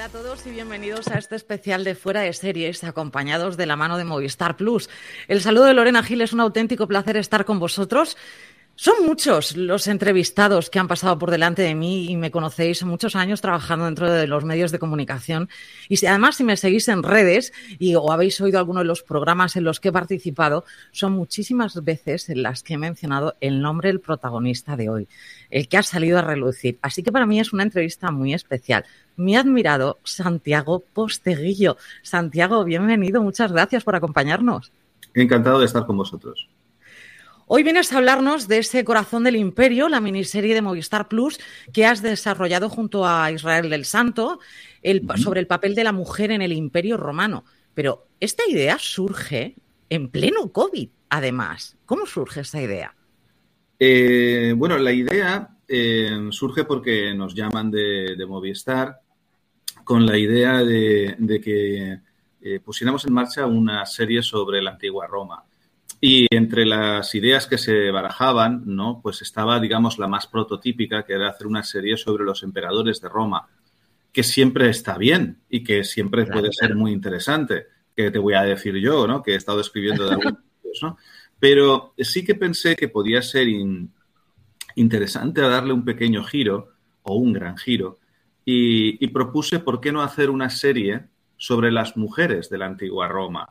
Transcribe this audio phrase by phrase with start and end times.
[0.00, 3.76] Hola a todos y bienvenidos a este especial de Fuera de Series, acompañados de la
[3.76, 4.88] mano de Movistar Plus.
[5.28, 8.16] El saludo de Lorena Gil es un auténtico placer estar con vosotros.
[8.82, 13.14] Son muchos los entrevistados que han pasado por delante de mí y me conocéis muchos
[13.14, 15.50] años trabajando dentro de los medios de comunicación.
[15.90, 19.02] Y si además si me seguís en redes y o habéis oído alguno de los
[19.02, 23.60] programas en los que he participado, son muchísimas veces en las que he mencionado el
[23.60, 25.08] nombre del protagonista de hoy,
[25.50, 26.78] el que ha salido a relucir.
[26.80, 28.86] Así que para mí es una entrevista muy especial.
[29.14, 31.76] Mi admirado Santiago Posteguillo.
[32.00, 34.72] Santiago, bienvenido, muchas gracias por acompañarnos.
[35.12, 36.48] Encantado de estar con vosotros.
[37.52, 41.40] Hoy vienes a hablarnos de ese Corazón del Imperio, la miniserie de Movistar Plus
[41.72, 44.38] que has desarrollado junto a Israel del Santo
[44.82, 47.44] el, sobre el papel de la mujer en el Imperio Romano.
[47.74, 49.56] Pero esta idea surge
[49.88, 51.76] en pleno COVID, además.
[51.86, 52.94] ¿Cómo surge esta idea?
[53.80, 59.00] Eh, bueno, la idea eh, surge porque nos llaman de, de Movistar
[59.82, 61.98] con la idea de, de que
[62.42, 65.42] eh, pusiéramos en marcha una serie sobre la antigua Roma.
[66.00, 69.00] Y entre las ideas que se barajaban, ¿no?
[69.02, 73.08] Pues estaba, digamos, la más prototípica, que era hacer una serie sobre los emperadores de
[73.10, 73.48] Roma,
[74.12, 77.66] que siempre está bien y que siempre Claro, puede ser muy interesante,
[77.96, 79.22] que te voy a decir yo, ¿no?
[79.22, 80.42] Que he estado escribiendo de algunos,
[80.82, 80.98] ¿no?
[81.38, 83.92] Pero sí que pensé que podía ser in-
[84.76, 86.70] interesante darle un pequeño giro
[87.02, 87.98] o un gran giro
[88.44, 91.06] y, y propuse por qué no hacer una serie
[91.36, 93.50] sobre las mujeres de la antigua Roma.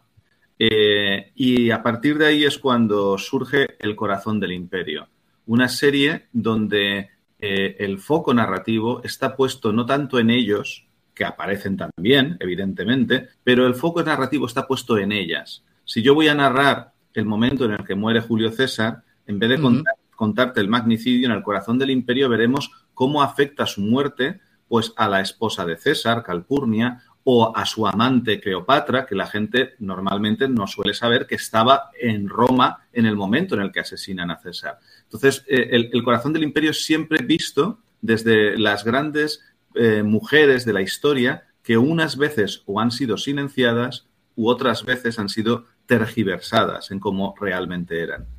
[0.62, 5.08] Eh, y a partir de ahí es cuando surge El corazón del imperio,
[5.46, 7.10] una serie donde
[7.40, 13.66] eh, el foco narrativo está puesto no tanto en ellos, que aparecen también, evidentemente, pero
[13.66, 15.64] el foco narrativo está puesto en ellas.
[15.86, 19.50] Si yo voy a narrar el momento en el que muere Julio César, en vez
[19.50, 24.40] de contar- contarte el magnicidio en el corazón del imperio, veremos cómo afecta su muerte
[24.68, 29.76] pues, a la esposa de César, Calpurnia, o a su amante Cleopatra, que la gente
[29.78, 34.32] normalmente no suele saber que estaba en Roma en el momento en el que asesinan
[34.32, 34.80] a César.
[35.04, 39.42] Entonces, eh, el, corazón del imperio es siempre visto desde las grandes
[39.76, 45.20] eh, mujeres de la historia que unas veces o han sido silenciadas u otras veces
[45.20, 48.39] han sido tergiversadas en cómo realmente eran.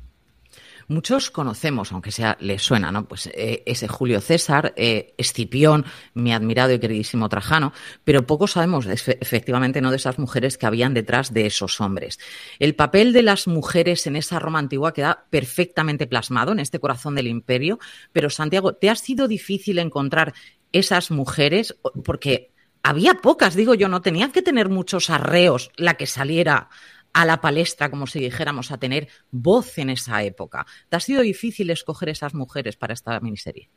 [0.91, 3.07] Muchos conocemos, aunque sea les suena, ¿no?
[3.07, 7.71] Pues eh, ese Julio César, eh, Escipión, mi admirado y queridísimo Trajano,
[8.03, 12.19] pero poco sabemos efe- efectivamente no de esas mujeres que habían detrás de esos hombres.
[12.59, 17.15] El papel de las mujeres en esa Roma antigua queda perfectamente plasmado en este corazón
[17.15, 17.79] del imperio,
[18.11, 20.33] pero Santiago, ¿te ha sido difícil encontrar
[20.73, 21.77] esas mujeres?
[22.03, 22.51] Porque
[22.83, 26.67] había pocas, digo yo, no tenían que tener muchos arreos la que saliera
[27.13, 30.65] a la palestra, como si dijéramos, a tener voz en esa época.
[30.89, 33.69] ¿Te ha sido difícil escoger esas mujeres para esta miniserie?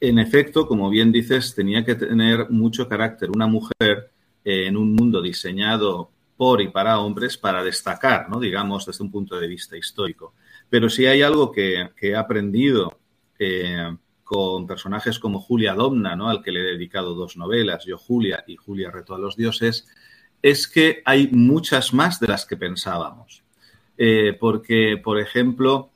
[0.00, 4.10] En efecto, como bien dices, tenía que tener mucho carácter una mujer
[4.44, 8.38] eh, en un mundo diseñado por y para hombres para destacar, ¿no?
[8.38, 10.34] digamos, desde un punto de vista histórico.
[10.68, 12.98] Pero si hay algo que, he aprendido
[13.38, 16.28] eh, con personajes como Julia Domna, ¿no?
[16.28, 19.86] al que le he dedicado dos novelas, Yo Julia y Julia Reto a los Dioses,
[20.42, 23.42] es que hay muchas más de las que pensábamos.
[23.98, 25.90] Eh, porque, por ejemplo,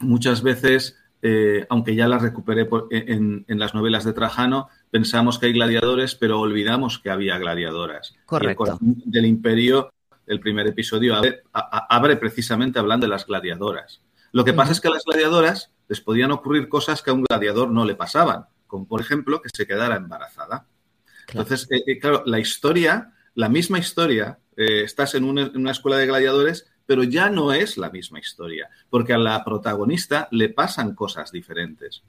[0.00, 5.38] muchas veces, eh, aunque ya las recuperé por- en, en las novelas de Trajano, pensamos
[5.38, 8.14] que hay gladiadores, pero olvidamos que había gladiadoras.
[8.26, 8.78] Correcto.
[8.80, 9.92] del imperio,
[10.26, 11.14] el primer episodio
[11.52, 14.00] abre, precisamente hablando de las gladiadoras.
[14.32, 17.24] Lo que pasa es que a las gladiadoras les podían ocurrir cosas que a un
[17.24, 20.66] gladiador no le pasaban, como por ejemplo que se quedara embarazada.
[21.28, 26.66] Entonces, eh, claro, la historia, la misma historia, eh, estás en una, escuela de gladiadores,
[26.84, 32.02] pero ya no es la misma historia, porque a la protagonista le pasan cosas diferentes.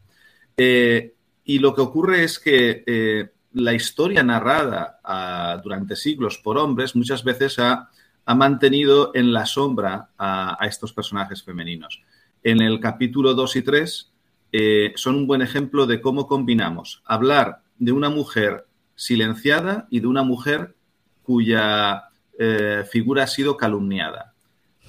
[0.57, 7.23] y lo que ocurre es que la historia narrada ah, durante siglos por hombres muchas
[7.23, 7.89] veces ha,
[8.35, 12.01] mantenido en la sombra a, estos personajes femeninos.
[12.43, 14.11] En el capítulo 2 y 3
[14.95, 20.23] son un buen ejemplo de cómo combinamos hablar de una mujer silenciada y de una
[20.23, 20.75] mujer
[21.23, 22.03] cuya
[22.37, 24.33] eh, figura ha sido calumniada.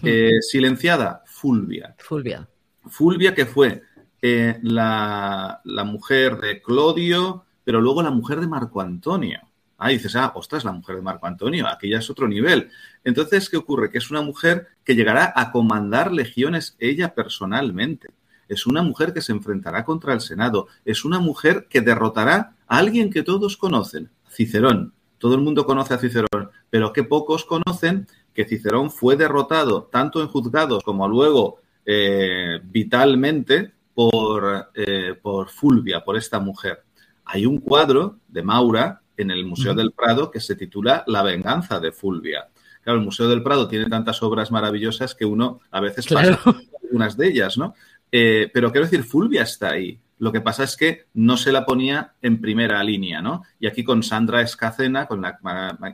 [0.03, 1.95] Eh, silenciada, Fulvia.
[1.99, 2.49] Fulvia.
[2.89, 3.83] Fulvia que fue
[4.21, 9.41] eh, la, mujer de Clodio, pero luego la mujer de Marco Antonio.
[9.79, 12.71] Ah, dices, ah, ostras, la mujer de Marco Antonio, aquí ya es otro nivel.
[13.05, 13.91] Entonces, ¿qué ocurre?
[13.91, 18.09] Que es una mujer que llegará a comandar legiones ella personalmente.
[18.49, 20.69] Es una mujer que se enfrentará contra el Senado.
[20.85, 24.93] Es una mujer que derrotará alguien que todos conocen, Cicerón.
[25.23, 30.21] Todo el mundo conoce a Cicerón, pero que pocos conocen que Cicerón fue derrotado tanto
[30.21, 36.83] en juzgados como luego eh, vitalmente por, eh, por Fulvia, por esta mujer.
[37.25, 41.79] Hay un cuadro de Maura en el Museo del Prado que se titula La venganza
[41.79, 42.49] de Fulvia.
[42.83, 46.37] Claro, el Museo del Prado tiene tantas obras maravillosas que uno a veces pasa
[46.83, 47.77] algunas de ellas, ¿no?
[48.11, 50.01] Eh, pero quiero decir, Fulvia está ahí.
[50.23, 53.43] Lo que pasa es que no se la ponía en primera línea, ¿no?
[53.59, 55.37] Y aquí con Sandra Escacena, con la,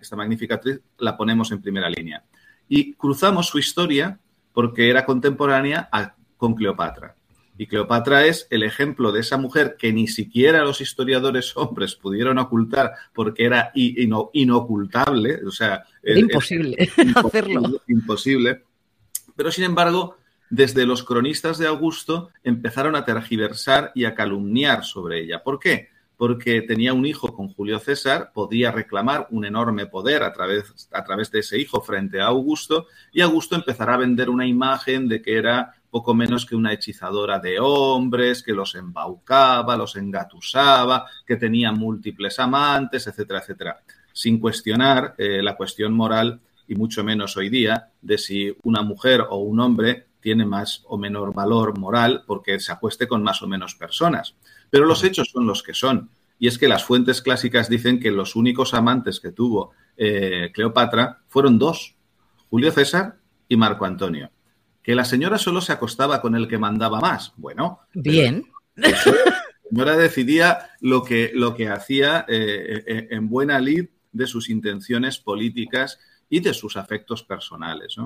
[0.02, 2.22] esta magnífica actriz, la ponemos en primera línea.
[2.68, 4.18] Y cruzamos su historia
[4.52, 5.88] porque era contemporánea
[6.36, 7.14] con Cleopatra.
[7.56, 12.36] Y Cleopatra es el ejemplo de esa mujer que ni siquiera los historiadores hombres pudieron
[12.36, 15.84] ocultar porque era inocultable, o sea...
[16.04, 17.80] imposible hacerlo.
[17.88, 18.62] Imposible.
[19.34, 20.17] Pero sin embargo,
[20.50, 25.42] desde los cronistas de Augusto empezaron a tergiversar y a calumniar sobre ella.
[25.42, 25.88] ¿Por qué?
[26.16, 31.04] Porque tenía un hijo con Julio César, podía reclamar un enorme poder a través, a
[31.04, 35.22] través de ese hijo frente a Augusto, y Augusto empezará a vender una imagen de
[35.22, 41.36] que era poco menos que una hechizadora de hombres, que los embaucaba, los engatusaba, que
[41.36, 43.80] tenía múltiples amantes, etcétera, etcétera,
[44.12, 49.24] sin cuestionar eh, la cuestión moral y mucho menos hoy día de si una mujer
[49.28, 53.48] o un hombre tiene más o menor valor moral porque se acueste con más o
[53.48, 54.34] menos personas.
[54.68, 56.10] Pero los hechos son los que son.
[56.38, 61.22] Y es que las fuentes clásicas dicen que los únicos amantes que tuvo eh, Cleopatra
[61.28, 61.96] fueron dos,
[62.50, 63.16] Julio César
[63.48, 64.30] y Marco Antonio.
[64.82, 67.32] Que la señora solo se acostaba con el que mandaba más.
[67.38, 67.80] Bueno.
[67.94, 68.44] Bien.
[68.74, 68.98] La
[69.70, 75.16] señora decidía lo que, lo que hacía eh, eh, en buena lid de sus intenciones
[75.16, 75.98] políticas
[76.28, 77.96] y de sus afectos personales.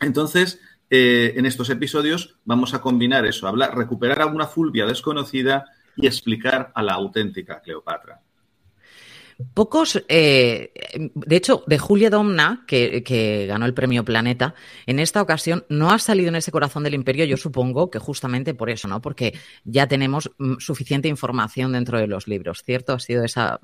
[0.00, 0.60] Entonces,
[0.94, 5.64] eh, en estos episodios vamos a combinar eso, hablar, recuperar a una Fulvia desconocida
[5.96, 8.20] y explicar a la auténtica Cleopatra.
[9.54, 10.70] Pocos, eh,
[11.14, 14.54] de hecho, de Julia Domna, que, ganó el premio Planeta,
[14.84, 18.52] en esta ocasión no ha salido en ese corazón del imperio, yo supongo que justamente
[18.52, 19.00] por eso, ¿no?
[19.00, 19.32] Porque
[19.64, 22.92] ya tenemos mm, suficiente información dentro de los libros, ¿cierto?
[22.92, 23.60] Ha sido esa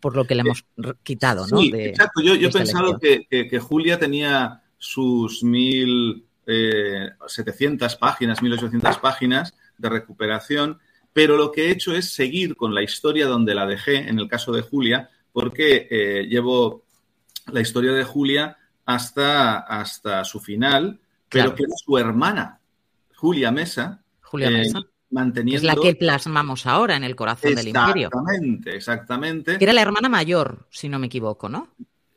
[0.00, 0.64] por lo que le hemos
[1.04, 1.60] quitado, ¿no?
[1.60, 2.20] Sí, exacto.
[2.20, 9.88] Yo, he pensado que, que, Julia tenía sus mil 700 eh, páginas, 1800 páginas de
[9.88, 10.78] recuperación,
[11.12, 14.28] pero lo que he hecho es seguir con la historia donde la dejé, en el
[14.28, 16.84] caso de Julia, porque eh, llevo
[17.52, 22.60] la historia de Julia hasta, hasta su final, pero que es su hermana,
[23.16, 24.02] Julia Mesa.
[24.22, 24.80] Julia eh, Mesa.
[25.10, 25.58] Manteniendo...
[25.58, 28.08] Es la que plasmamos ahora en el corazón del imperio.
[28.08, 29.56] Exactamente, exactamente.
[29.60, 31.68] era la hermana mayor, si no me equivoco, ¿no?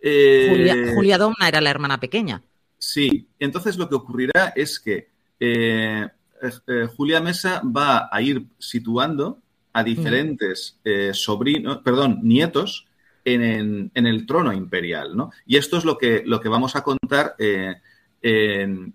[0.02, 2.42] Julia, Julia Domna era la hermana pequeña.
[2.88, 5.10] Sí, entonces lo que ocurrirá es que
[5.42, 6.08] eh,
[6.42, 9.40] eh, Julia Mesa va a ir situando
[9.74, 12.88] a diferentes eh, sobrinos, perdón, nietos
[13.26, 15.32] en, el trono imperial, ¿no?
[15.46, 18.94] Y esto es lo que, lo que vamos a contar en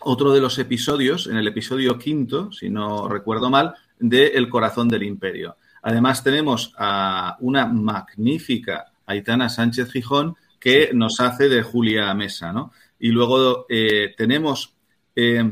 [0.00, 4.88] otro de los episodios, en el episodio quinto, si no recuerdo mal, de El corazón
[4.88, 5.56] del imperio.
[5.82, 12.72] Además tenemos a una magnífica Aitana Sánchez Gijón que nos hace de Julia Mesa, ¿no?
[13.02, 14.76] Y luego eh, tenemos,
[15.16, 15.42] eh,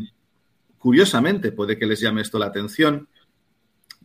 [0.78, 3.08] curiosamente, puede que les llame esto la atención,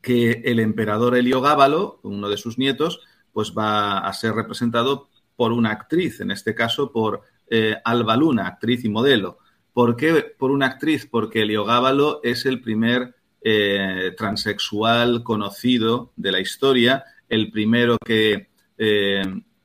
[0.02, 5.70] que el emperador Heliogábalo, uno de sus nietos, pues va a ser representado por una
[5.70, 9.38] actriz, en este caso por eh, Alba Luna, actriz y modelo.
[9.74, 11.06] ¿Por qué por una actriz?
[11.06, 13.16] Porque Heliogábalo es el primer
[14.18, 18.50] transexual conocido de la historia el primero que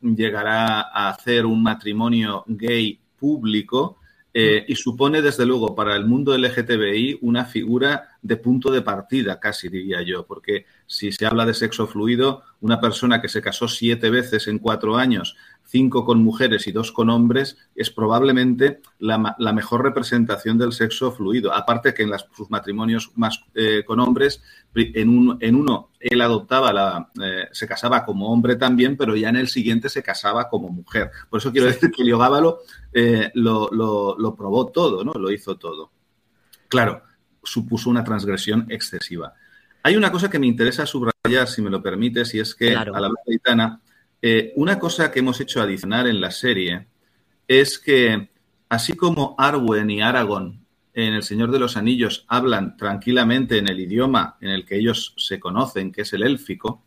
[0.02, 3.98] llegará a hacer un matrimonio gay público
[4.32, 9.40] eh, y supone, desde luego, para el mundo LGTBI una figura de punto de partida,
[9.40, 13.66] casi diría yo, porque si se habla de sexo fluido, una persona que se casó
[13.66, 15.36] siete veces en cuatro años
[15.70, 21.12] cinco con mujeres y dos con hombres, es probablemente la, la mejor representación del sexo
[21.12, 21.54] fluido.
[21.54, 24.42] Aparte que en las, sus matrimonios más eh, con hombres,
[24.74, 29.28] en, un, en, uno él adoptaba la, eh, se casaba como hombre también, pero ya
[29.28, 31.10] en el siguiente se casaba como mujer.
[31.28, 32.60] Por eso quiero decir que Liogábalo
[32.92, 35.12] eh, lo, lo, lo probó todo, ¿no?
[35.12, 35.92] Lo hizo todo.
[36.68, 37.02] Claro,
[37.42, 39.34] supuso una transgresión excesiva.
[39.82, 42.94] Hay una cosa que me interesa subrayar, si me lo permites, y es que claro.
[42.94, 43.80] a la gitana
[44.22, 46.86] eh, una cosa que hemos hecho adicionar en la serie
[47.48, 48.30] es que,
[48.68, 50.60] así como Arwen y Aragorn
[50.92, 55.14] en El Señor de los Anillos hablan tranquilamente en el idioma en el que ellos
[55.16, 56.84] se conocen, que es el élfico,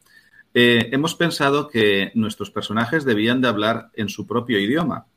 [0.54, 5.08] eh, hemos pensado que nuestros personajes debían de hablar en su propio idioma.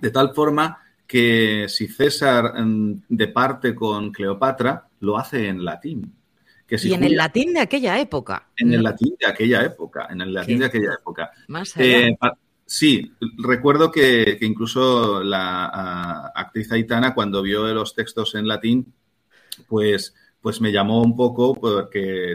[0.00, 6.12] De tal forma que si César mm, departe con Cleopatra, lo hace en latín.
[6.66, 8.48] Que si y en Julia, el latín de aquella época.
[8.56, 10.60] En el latín de aquella época, en el latín ¿Qué?
[10.60, 11.30] de aquella época.
[11.48, 12.08] Más allá.
[12.08, 12.18] Eh,
[12.64, 18.92] sí, recuerdo que, que incluso la a, actriz Aitana, cuando vio los textos en latín,
[19.68, 22.34] pues, pues me llamó un poco porque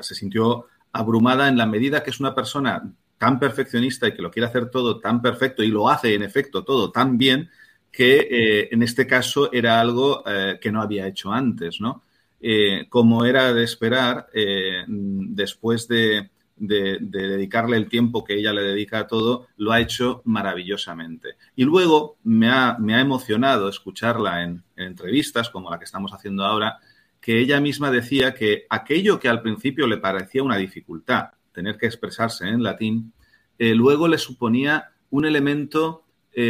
[0.00, 2.82] se sintió abrumada en la medida que es una persona
[3.18, 6.64] tan perfeccionista y que lo quiere hacer todo tan perfecto y lo hace en efecto
[6.64, 7.50] todo tan bien
[7.90, 12.02] que eh, en este caso era algo eh, que no había hecho antes, ¿no?
[12.44, 18.52] Eh, como era de esperar, eh, después de, de, de, dedicarle el tiempo que ella
[18.52, 21.36] le dedica a todo, lo ha hecho maravillosamente.
[21.54, 26.80] Y luego me ha, emocionado escucharla en, en, entrevistas, como la que estamos haciendo ahora,
[27.20, 31.86] que ella misma decía que aquello que al principio le parecía una dificultad, tener que
[31.86, 33.12] expresarse en latín,
[33.56, 36.00] eh, luego le suponía un elemento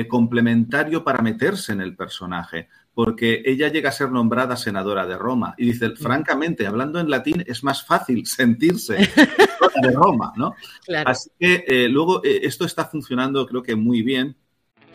[0.09, 5.55] complementario para meterse en el personaje porque ella llega a ser nombrada senadora de Roma.
[5.57, 8.97] Y dice, francamente, hablando en latín, es más fácil sentirse
[9.83, 10.55] de Roma, ¿no?
[10.85, 11.11] Claro.
[11.11, 14.37] Así que eh, luego eh, esto está funcionando, creo que muy bien.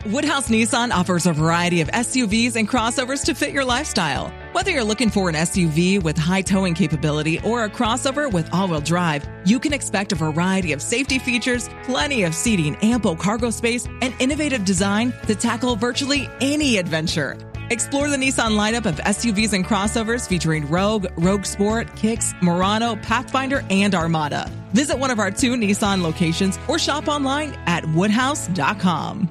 [0.06, 4.32] Woodhouse Nissan offers a variety of SUVs and crossovers to fit your lifestyle.
[4.52, 8.68] Whether you're looking for an SUV with high towing capability or a crossover with all
[8.68, 13.50] wheel drive, you can expect a variety of safety features, plenty of seating, ample cargo
[13.50, 17.36] space, and innovative design to tackle virtually any adventure.
[17.70, 23.62] Explore the Nissan lineup of SUVs and crossovers featuring Rogue, Rogue Sport, Kicks, Murano, Pathfinder,
[23.68, 24.50] and Armada.
[24.72, 29.28] Visit one of our two Nissan locations or shop online at woodhouse.com.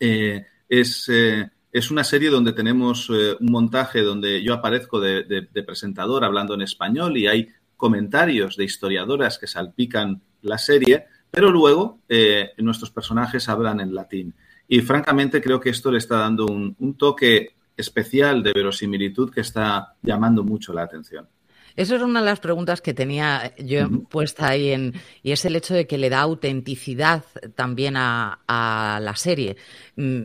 [0.00, 5.24] Eh, es, eh, es, una serie donde tenemos eh, un montaje donde yo aparezco de,
[5.24, 11.06] de, de, presentador hablando en español y hay comentarios de historiadoras que salpican la serie,
[11.30, 14.34] pero luego eh, nuestros personajes hablan en latín.
[14.68, 19.94] Y francamente creo que esto le está dando un, toque especial de verosimilitud que está
[20.02, 21.28] llamando mucho la atención.
[21.76, 25.56] Eso era una de las preguntas que tenía yo puesta ahí en, y es el
[25.56, 29.56] hecho de que le da autenticidad también a, a la serie.
[29.96, 30.22] Mm,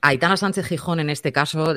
[0.00, 1.74] Aitana Sánchez Gijón, en este caso,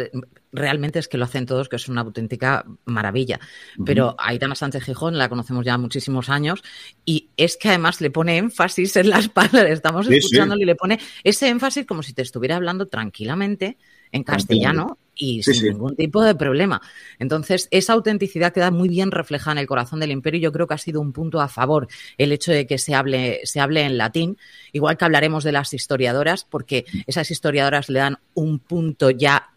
[0.51, 3.39] realmente es que lo hacen todos, que es una auténtica maravilla.
[3.85, 6.63] Pero Aitana Sánchez Gijón la conocemos ya muchísimos años
[7.05, 9.71] y es que además le pone énfasis en las palabras.
[9.71, 10.63] Estamos sí, escuchándole sí.
[10.63, 13.77] y le pone ese énfasis como si te estuviera hablando tranquilamente
[14.11, 15.69] en castellano y sí, sin sí.
[15.69, 16.81] ningún tipo de problema.
[17.19, 20.75] Entonces, esa autenticidad queda muy bien reflejada en el corazón del imperio yo creo que
[20.75, 21.87] ha sido un punto a favor
[22.17, 24.37] el hecho de que se hable, se hable en latín,
[24.71, 29.49] igual que hablaremos de las historiadoras, porque esas historiadoras le dan un punto ya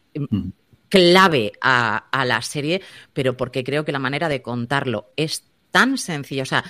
[0.88, 5.99] clave a, a la serie, pero porque creo que la manera de contarlo es tan
[5.99, 6.64] sencilla, o sea,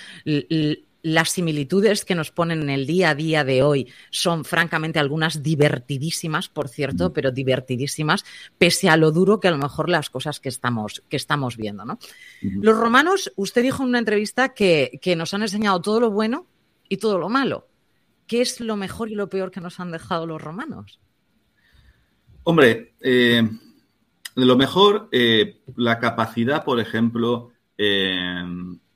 [1.03, 5.43] las similitudes que nos ponen en el día a día de hoy son francamente algunas
[5.43, 7.13] divertidísimas, por cierto, mm.
[7.13, 8.25] pero divertidísimas,
[8.59, 11.85] pese a lo duro que a lo mejor las cosas que estamos, que estamos viendo.
[11.85, 11.99] ¿no?
[12.43, 16.47] Los romanos, usted dijo en una entrevista que, que nos han enseñado todo lo bueno
[16.89, 17.69] y todo lo malo.
[18.27, 21.01] ¿Qué es lo mejor y lo peor que nos han dejado los romanos?
[22.45, 23.43] Hombre, eh,
[24.37, 28.43] lo mejor, eh, la capacidad, por ejemplo, eh,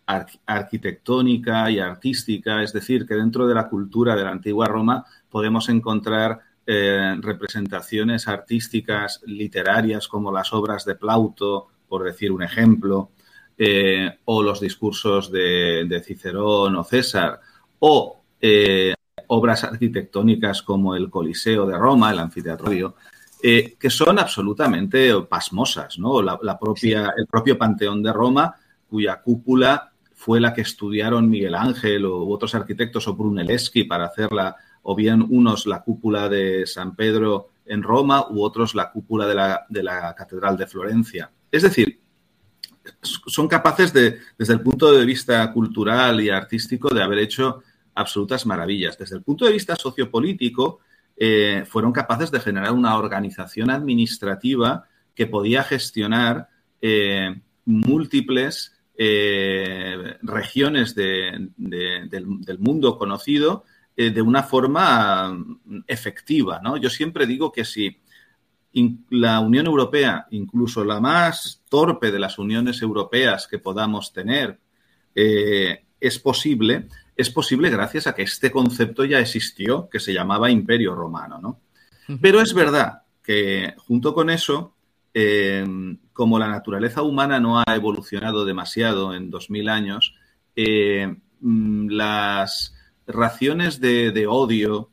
[0.06, 5.68] arquitectónica y artística, es decir, que dentro de la cultura de la antigua Roma podemos
[5.68, 13.11] encontrar eh, representaciones artísticas, literarias, como las obras de Plauto, por decir un ejemplo,
[13.56, 17.40] eh, o los discursos de, de, Cicerón o César,
[17.78, 18.94] o eh,
[19.28, 22.96] obras arquitectónicas como el Coliseo de Roma, el anfiteatro,
[23.42, 26.23] eh, que son absolutamente pasmosas, ¿no?
[26.23, 27.12] La, la propia.
[27.16, 28.54] El propio Panteón de Roma,
[28.88, 29.92] cuya cúpula
[30.25, 35.23] fue la que estudiaron Miguel Ángel u otros arquitectos o Brunelleschi para hacerla, o bien
[35.28, 39.83] unos la cúpula de San Pedro en Roma u otros la cúpula de la, de
[39.83, 41.31] la Catedral de Florencia.
[41.52, 42.00] Es decir,
[43.02, 47.62] son capaces de, desde el punto de vista cultural y artístico, de haber hecho
[47.95, 48.97] absolutas maravillas.
[48.97, 50.81] Desde el punto de vista sociopolítico,
[51.19, 56.49] eh, fueron capaces de generar una organización administrativa que podía gestionar
[56.81, 63.65] eh, múltiples eh, regiones del, del, mundo conocido
[63.97, 65.37] de una forma
[65.87, 66.61] efectiva.
[66.63, 66.77] ¿no?
[66.77, 68.01] Yo siempre digo que si
[69.11, 74.59] la Unión Europea, incluso la más torpe de las uniones europeas que podamos tener,
[75.15, 80.51] eh, es posible, es posible gracias a que este concepto ya existió, que se llamaba
[80.51, 81.61] Imperio Romano, ¿no?
[82.21, 84.74] Pero es verdad que junto con eso,
[85.16, 85.64] eh,
[86.12, 90.14] como la naturaleza humana no ha evolucionado demasiado en 2000 años,
[90.56, 92.75] eh, mm, las
[93.06, 94.90] raciones de odio,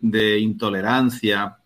[0.00, 1.58] de intolerancia,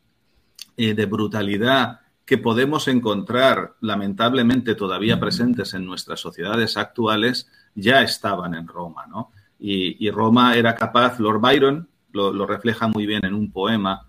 [0.77, 8.55] eh, de brutalidad que podemos encontrar lamentablemente todavía presentes en nuestras sociedades actuales ya estaban
[8.55, 9.31] en Roma, ¿no?
[9.59, 14.09] Y, Roma era capaz, Lord Byron lo, refleja muy bien en un poema,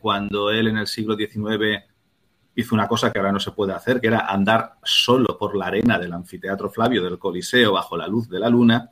[0.00, 1.82] cuando él en el siglo XIX
[2.56, 5.66] hizo una cosa que ahora no se puede hacer, que era andar solo por la
[5.66, 8.90] arena del anfiteatro Flavio del Coliseo bajo la luz de la luna.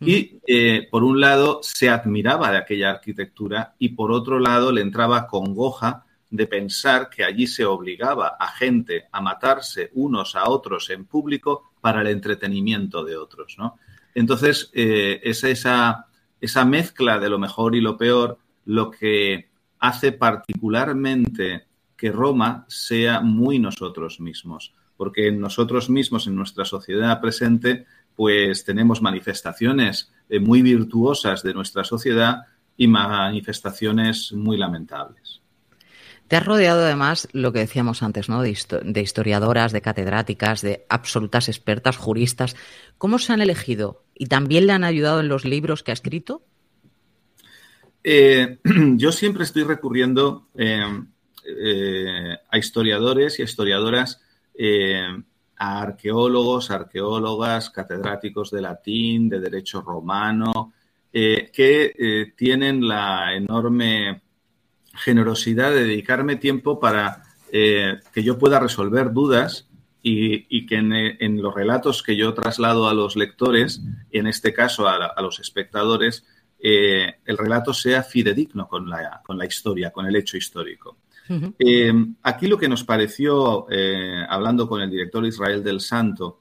[0.00, 4.82] Y eh, por un lado se admiraba de aquella arquitectura y por otro lado le
[4.82, 10.90] entraba congoja de pensar que allí se obligaba a gente a matarse unos a otros
[10.90, 13.78] en público para el entretenimiento de otros, ¿no?
[14.14, 16.06] Entonces, eh, es esa,
[16.40, 21.66] esa mezcla de lo mejor y lo peor lo que hace particularmente
[22.04, 29.00] que Roma sea muy nosotros mismos, porque nosotros mismos, en nuestra sociedad presente, pues tenemos
[29.00, 32.42] manifestaciones eh, muy virtuosas de nuestra sociedad
[32.76, 35.40] y manifestaciones muy lamentables.
[36.28, 38.42] Te has rodeado además, lo que decíamos antes, ¿no?
[38.42, 42.54] De, historiadoras, de catedráticas, de absolutas expertas, juristas.
[42.98, 44.04] ¿Cómo se han elegido?
[44.14, 46.42] ¿Y también le han ayudado en los libros que ha escrito?
[48.02, 48.58] Eh,
[48.96, 50.84] yo siempre estoy recurriendo eh,
[51.46, 54.20] eh, a historiadores y a historiadoras,
[55.56, 60.72] a arqueólogos, arqueólogas, catedráticos de latín, de derecho romano,
[61.12, 64.22] que tienen la enorme
[64.96, 69.68] generosidad de dedicarme tiempo para eh, que yo pueda resolver dudas
[70.02, 73.80] y, que en, los relatos que yo traslado a los lectores,
[74.10, 76.26] en este caso a, los espectadores,
[76.58, 80.98] eh, el relato sea fidedigno con la historia, con el hecho histórico.
[81.58, 83.66] Eh, aquí lo que nos pareció,
[84.28, 86.40] hablando con el director Israel del Santo,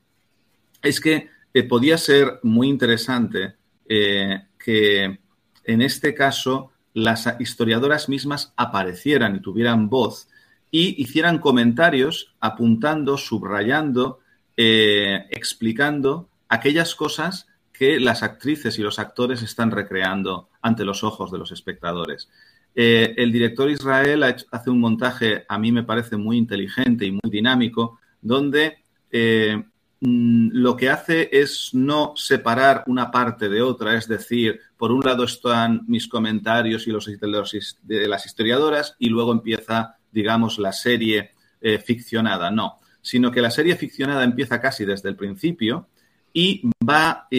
[0.81, 1.29] es que
[1.69, 3.55] podía ser muy interesante
[3.87, 5.19] que
[5.65, 10.27] en este caso las historiadoras mismas aparecieran y tuvieran voz
[10.71, 14.19] y hicieran comentarios apuntando, subrayando,
[14.57, 21.31] eh, explicando aquellas cosas que las actrices y los actores están recreando ante los ojos
[21.31, 22.29] de los espectadores.
[22.75, 27.29] Eh, el director Israel hace un montaje, a mí me parece muy inteligente y muy
[27.29, 28.77] dinámico, donde
[29.11, 29.63] eh,
[30.05, 34.99] Mm, lo que hace es no separar una parte de otra, es decir, por un
[34.99, 41.31] lado están mis comentarios y los de, las historiadoras y luego empieza, digamos, la serie
[41.61, 45.87] eh, ficcionada, no, sino que la serie ficcionada empieza casi desde el principio
[46.33, 47.29] y va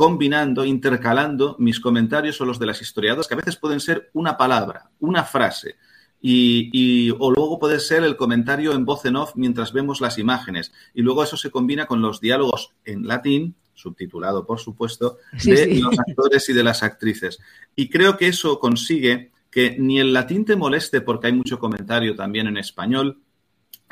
[0.00, 4.38] combinando, intercalando mis comentarios o los de las historiadoras, que a veces pueden ser una
[4.38, 5.76] palabra, una frase,
[6.22, 10.72] y, o luego puede ser el comentario en voz en off mientras vemos las imágenes.
[10.94, 15.98] Y luego eso se combina con los diálogos en latín, subtitulado por supuesto, de los
[15.98, 17.38] actores y de las actrices.
[17.76, 22.16] Y creo que eso consigue que ni el latín te moleste porque hay mucho comentario
[22.16, 23.18] también en español,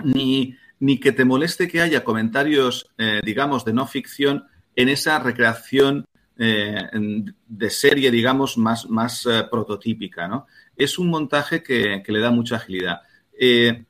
[0.03, 4.47] ni, ni que te moleste que haya comentarios, eh, digamos, de no ficción
[4.79, 6.05] en esa recreación
[6.39, 6.77] eh,
[7.49, 10.47] de serie, digamos, más, más eh, prototípica, ¿no?
[10.77, 13.01] es un montaje que, le da mucha agilidad.
[13.37, 13.85] Eh,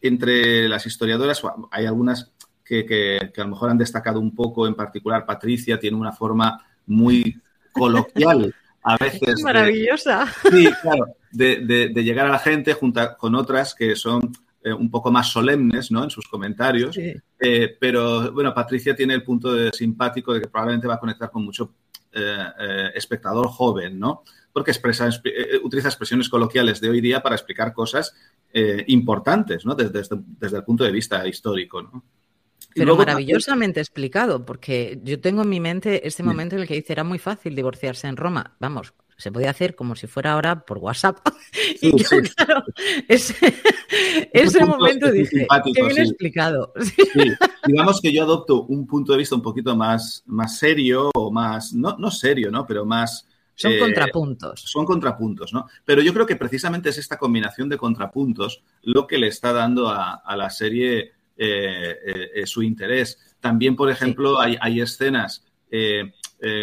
[0.00, 2.32] entre las historiadoras hay algunas
[2.64, 7.40] que, a lo mejor han destacado un poco, en particular Patricia tiene una forma muy
[7.70, 8.52] coloquial
[8.82, 9.40] a veces.
[9.44, 10.26] Maravillosa.
[10.50, 14.32] sí, claro, de, llegar a la gente junto con otras que son
[14.64, 16.04] eh, un poco más solemnes ¿no?
[16.04, 16.96] en sus comentarios.
[16.96, 21.30] Eh, pero bueno, Patricia tiene el punto de simpático de que probablemente va a conectar
[21.30, 21.74] con mucho
[22.94, 24.22] espectador joven, ¿no?
[24.52, 28.14] porque expresa, eh, eh, utiliza expresiones coloquiales de hoy día para explicar cosas
[28.52, 29.74] eh, importantes, ¿no?
[29.74, 30.02] Desde,
[30.38, 32.04] desde, el punto de vista histórico, ¿no?
[32.74, 36.94] Pero maravillosamente explicado, porque yo tengo en mi mente ese momento en el que dice
[36.94, 38.56] era muy fácil divorciarse en Roma.
[38.60, 41.18] Vamos, se podía hacer como si fuera ahora por WhatsApp.
[41.80, 42.64] y yo, claro,
[43.06, 46.72] ese, momento dije, qué bien explicado.
[47.64, 51.72] Digamos que yo adopto un punto de vista un poquito más, más serio o más,
[51.72, 52.66] no, no serio, ¿no?
[52.66, 53.28] Pero más...
[53.54, 54.60] Son eh, contrapuntos.
[54.60, 55.68] Son contrapuntos, ¿no?
[55.84, 59.88] Pero yo creo que precisamente es esta combinación de contrapuntos lo que le está dando
[59.88, 63.36] a, la serie eh, eh, su interés.
[63.38, 65.44] También, por ejemplo, hay, hay, escenas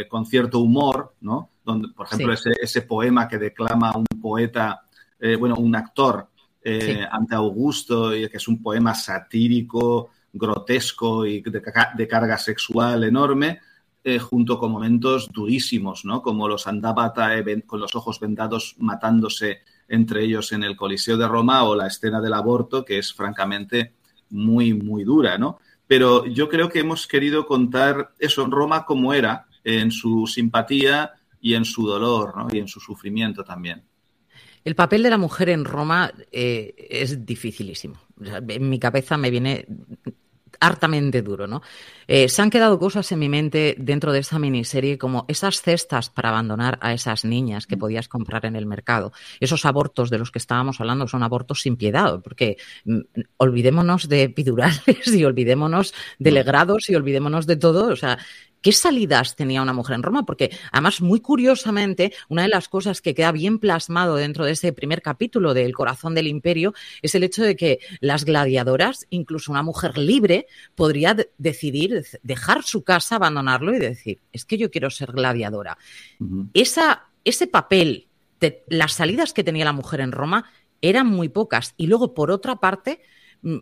[0.10, 1.52] con cierto humor, ¿no?
[1.64, 4.82] Por ejemplo, ese, poema que declama un poeta,
[5.20, 6.30] eh, bueno, un actor
[6.64, 13.60] eh, ante Augusto, que es un poema satírico, grotesco y de, carga sexual enorme,
[14.04, 16.22] eh, junto con momentos durísimos, ¿no?
[16.22, 17.32] Como los Andabata
[17.66, 22.22] con los ojos vendados matándose entre ellos en el Coliseo de Roma o la escena
[22.22, 23.94] del aborto, que es francamente
[24.30, 25.60] muy, muy dura, ¿no?
[25.88, 31.54] Pero yo creo que hemos querido contar eso, Roma como era, en su simpatía, y
[31.54, 32.48] en su dolor ¿no?
[32.52, 33.84] y en su sufrimiento también.
[34.64, 38.00] El papel de la mujer en Roma eh, es dificilísimo.
[38.22, 39.66] en mi cabeza me viene
[40.60, 41.62] hartamente duro, ¿no?
[42.08, 46.10] Eh, se han quedado cosas en mi mente dentro de esa miniserie como esas cestas
[46.10, 49.14] para abandonar a esas niñas que podías comprar en el mercado.
[49.40, 53.00] Esos abortos de los que estábamos hablando son abortos sin piedad, porque mm,
[53.38, 57.88] olvidémonos de epidurales y olvidémonos de legrados y olvidémonos de todo.
[57.88, 58.18] O sea,
[58.62, 60.26] ¿Qué salidas tenía una mujer en Roma?
[60.26, 64.74] Porque además, muy curiosamente, una de las cosas que queda bien plasmado dentro de ese
[64.74, 69.64] primer capítulo del corazón del imperio es el hecho de que las gladiadoras, incluso una
[69.64, 75.14] mujer libre, podría decidir dejar su casa, abandonarlo y decir, es que yo quiero ser
[75.14, 75.78] gladiadora.
[76.54, 78.08] Esa, ese papel,
[78.42, 80.46] de, las salidas que tenía la mujer en Roma
[80.82, 81.74] eran muy pocas.
[81.78, 83.02] Y luego, por otra parte,
[83.42, 83.60] mm,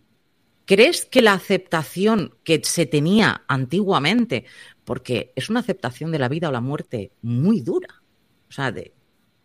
[0.67, 4.43] ¿Crees que la aceptación que se tenía antiguamente
[4.87, 8.03] porque es una aceptación de la vida o la muerte muy dura.
[8.47, 8.93] O sea, de,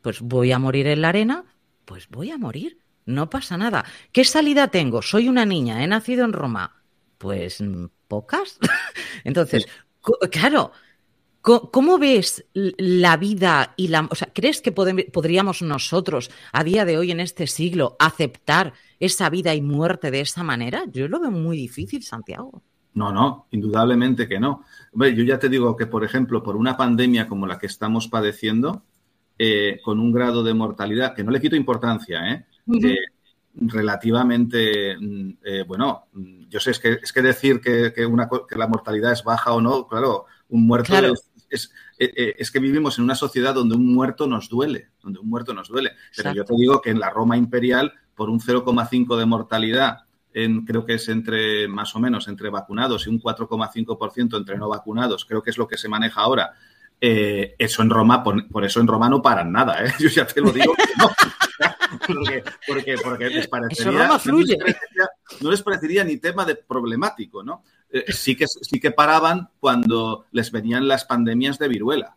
[0.00, 1.44] pues voy a morir en la arena,
[1.85, 3.85] pues voy a morir, no pasa nada.
[4.12, 5.02] ¿Qué salida tengo?
[5.02, 6.85] Soy una niña, he nacido en Roma.
[7.18, 8.61] Pues mm, pocas.
[9.24, 9.66] Entonces,
[10.31, 10.70] claro,
[11.40, 14.07] ¿cómo ves la vida y la...
[14.12, 19.28] O sea, ¿crees que podríamos nosotros, a día de hoy, en este siglo, aceptar esa
[19.28, 20.85] vida y muerte de esa manera?
[20.92, 22.62] Yo lo veo muy difícil, Santiago.
[22.94, 24.64] No, no, indudablemente que no.
[24.92, 28.83] yo ya te digo que, por ejemplo, por una pandemia como la que estamos padeciendo,
[29.38, 32.46] eh, con un grado de mortalidad, que no le quito importancia, ¿eh?
[32.85, 32.96] eh
[33.55, 36.07] relativamente, mm, eh, bueno,
[36.48, 39.61] yo sé, es que, es que decir que, una, que la mortalidad es baja o
[39.61, 40.94] no, claro, un muerto
[41.50, 45.52] Es, es, que vivimos en una sociedad donde un muerto nos duele, donde un muerto
[45.52, 45.92] nos duele.
[46.16, 50.05] Pero yo te digo que en la Roma imperial, por un 0,5 de mortalidad
[50.64, 55.25] creo que es entre más o menos entre vacunados y un 4,5% entre no vacunados,
[55.25, 56.53] creo que es lo que se maneja ahora.
[57.05, 59.92] Eh, eso en Roma, por, eso en Roma no paran nada, ¿eh?
[59.99, 61.11] yo ya te lo digo que no.
[62.66, 64.09] porque, porque, les parecería,
[65.40, 67.64] No, les parecería, ni tema de problemático, ¿no?
[67.90, 72.16] Eh, sí, que, sí que paraban cuando les venían las pandemias de viruela.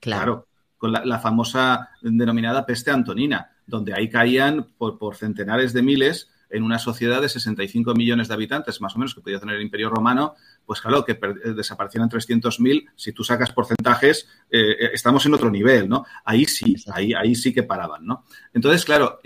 [0.00, 6.62] Claro, con la, famosa denominada peste antonina, donde ahí caían por, centenares de miles en
[6.62, 9.90] una sociedad de 65 millones de habitantes, más o menos, que podía tener el Imperio
[9.90, 15.34] Romano, pues claro, que eh, desaparecieran 300.000, si tú sacas porcentajes, eh, eh, estamos en
[15.34, 16.04] otro nivel, ¿no?
[16.24, 18.24] Ahí sí, ahí, ahí sí que paraban, ¿no?
[18.54, 19.18] Entonces, claro,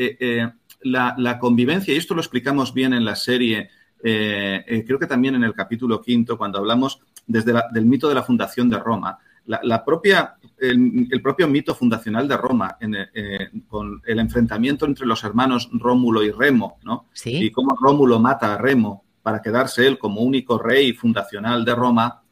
[0.82, 3.68] la, convivencia, y esto lo explicamos bien en la serie,
[4.02, 8.70] creo que también en el capítulo quinto, cuando hablamos desde del mito de la fundación
[8.70, 15.06] de Roma, la, propia, el, propio mito fundacional de Roma, eh, con el enfrentamiento entre
[15.06, 17.08] los hermanos Rómulo y Remo, ¿no?
[17.24, 22.22] Y cómo Rómulo mata a Remo para quedarse él como único rey fundacional de Roma,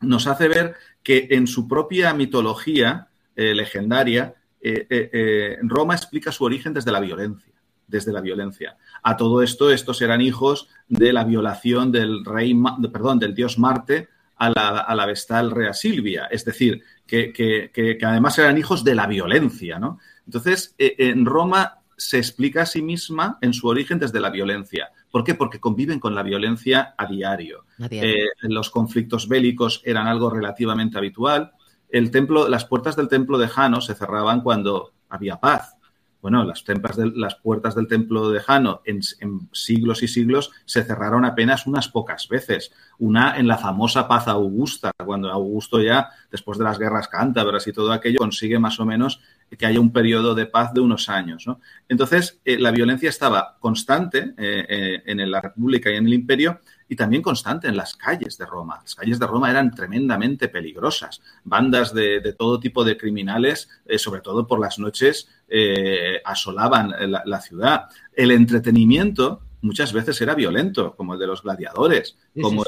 [0.00, 6.74] nos hace ver que en su propia mitología eh, legendaria, eh, Roma explica su origen
[6.74, 7.52] desde la violencia,
[7.86, 8.76] desde la violencia.
[9.02, 12.54] A todo esto, estos eran hijos de la violación del rey,
[12.92, 17.98] perdón, del dios Marte a la, a la vestal Rea Silvia, es decir, que, que,
[18.02, 19.98] además eran hijos de la violencia, ¿no?
[20.26, 24.90] Entonces, en Roma se explica a sí misma en su origen desde la violencia.
[25.10, 25.34] ¿Por qué?
[25.34, 27.64] Porque conviven con la violencia a diario.
[27.90, 31.52] Eh, los conflictos bélicos eran algo relativamente habitual.
[31.88, 35.75] El templo, las puertas del templo de Jano se cerraban cuando había paz.
[36.26, 36.64] Bueno, las,
[37.14, 39.00] las puertas del templo de Jano en,
[39.52, 42.72] siglos y siglos se cerraron apenas unas pocas veces.
[42.98, 47.72] Una en la famosa paz augusta, cuando Augusto ya, después de las guerras cántabras y
[47.72, 51.46] todo aquello, consigue más o menos que haya un periodo de paz de unos años.
[51.88, 56.60] Entonces, eh, la violencia estaba constante eh, eh, en la República y en el Imperio
[56.88, 58.78] y también constante en las calles de Roma.
[58.82, 61.20] Las calles de Roma eran tremendamente peligrosas.
[61.44, 65.28] Bandas de, todo tipo de criminales, sobre todo por las noches,
[66.24, 67.86] asolaban la, ciudad.
[68.12, 72.62] El entretenimiento muchas veces era violento, como el de los gladiadores, como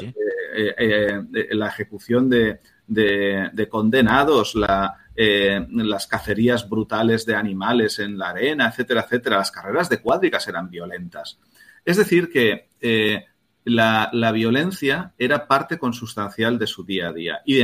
[1.51, 8.69] la ejecución de, de condenados, la, eh, las cacerías brutales de animales en la arena,
[8.69, 9.35] etcétera, etcétera.
[9.39, 11.37] Las carreras de cuádricas eran violentas.
[11.83, 13.25] Es decir, que eh,
[13.65, 17.41] la, violencia era parte consustancial de su día a día.
[17.45, 17.55] Y,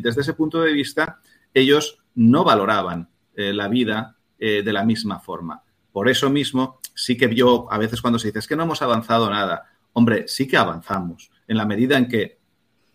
[0.00, 1.20] desde ese punto de vista,
[1.52, 5.62] ellos no valoraban eh, la vida de la misma forma.
[5.92, 8.80] Por eso mismo, sí que yo, a veces cuando se dice es que no hemos
[8.80, 12.38] avanzado nada, hombre, sí que avanzamos, en la medida en que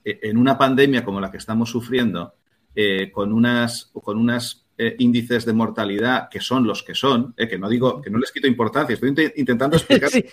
[0.03, 2.35] en una pandemia como la que estamos sufriendo,
[2.75, 7.47] eh, con unas, con unas eh, índices de mortalidad que son los que son, eh,
[7.47, 10.23] que no digo, que no les quito importancia, estoy intentando explicar una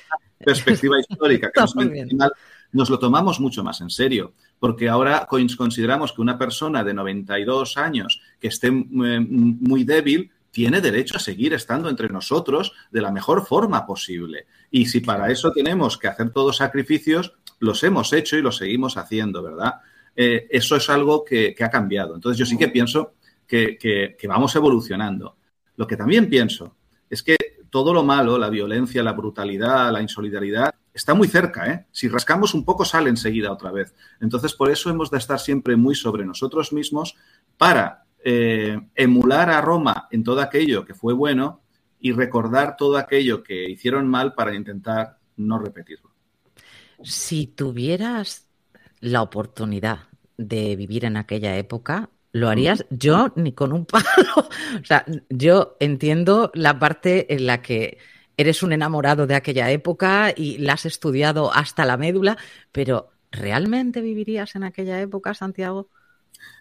[0.45, 2.07] perspectiva histórica, que
[2.73, 7.77] nos, lo tomamos mucho más en serio, porque ahora consideramos que una persona de 92
[7.77, 13.47] años que esté muy débil tiene derecho a seguir estando entre nosotros de la mejor
[13.47, 14.47] forma posible.
[14.71, 18.97] Y si para eso tenemos que hacer todos sacrificios, los hemos hecho y los seguimos
[18.97, 19.81] haciendo, ¿verdad?
[20.17, 22.15] Eh, eso es algo que, ha cambiado.
[22.15, 23.15] Entonces yo sí que pienso
[23.47, 25.37] que, vamos evolucionando.
[25.77, 26.77] Lo que también pienso
[27.11, 27.37] es que
[27.69, 31.71] todo lo malo, la violencia, la brutalidad, la insolidaridad, está muy cerca.
[31.71, 31.87] ¿eh?
[31.93, 33.95] Si rascamos un poco, sale enseguida otra vez.
[34.21, 37.15] Entonces, por eso hemos de estar siempre muy sobre nosotros mismos
[37.59, 41.61] para eh, emular a Roma en todo aquello que fue bueno
[42.01, 46.11] y recordar todo aquello que hicieron mal para intentar no repetirlo.
[47.03, 48.46] Si tuvieras
[49.01, 50.01] la oportunidad
[50.37, 52.85] de vivir en aquella época, ¿lo harías?
[52.91, 54.05] Yo ni con un palo.
[54.37, 57.99] o sea, yo entiendo la parte en la que
[58.37, 62.37] eres un enamorado de aquella época y la has estudiado hasta la médula,
[62.73, 65.89] pero ¿realmente vivirías en aquella época, Santiago?